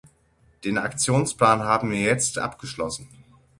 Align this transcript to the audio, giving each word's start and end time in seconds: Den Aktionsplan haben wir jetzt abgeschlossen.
Den 0.63 0.79
Aktionsplan 0.79 1.59
haben 1.61 1.91
wir 1.91 1.99
jetzt 2.01 2.39
abgeschlossen. 2.39 3.07